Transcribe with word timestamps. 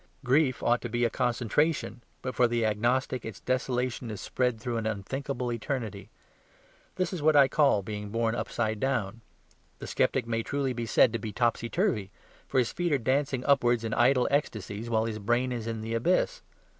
Grief 0.23 0.63
ought 0.63 0.81
to 0.81 0.89
be 0.89 1.05
a 1.05 1.11
concentration; 1.11 2.01
but 2.23 2.33
for 2.33 2.47
the 2.47 2.65
agnostic 2.65 3.23
its 3.23 3.39
desolation 3.39 4.09
is 4.09 4.19
spread 4.19 4.59
through 4.59 4.77
an 4.77 4.87
unthinkable 4.87 5.51
eternity. 5.53 6.09
This 6.95 7.13
is 7.13 7.21
what 7.21 7.35
I 7.35 7.47
call 7.47 7.83
being 7.83 8.09
born 8.09 8.33
upside 8.33 8.79
down. 8.79 9.21
The 9.77 9.85
sceptic 9.85 10.25
may 10.25 10.41
truly 10.41 10.73
be 10.73 10.87
said 10.87 11.13
to 11.13 11.19
be 11.19 11.31
topsy 11.31 11.69
turvy; 11.69 12.09
for 12.47 12.57
his 12.57 12.73
feet 12.73 12.91
are 12.91 12.97
dancing 12.97 13.45
upwards 13.45 13.83
in 13.83 13.93
idle 13.93 14.27
ecstasies, 14.31 14.89
while 14.89 15.05
his 15.05 15.19
brain 15.19 15.51
is 15.51 15.67
in 15.67 15.81
the 15.81 15.93
abyss. 15.93 16.41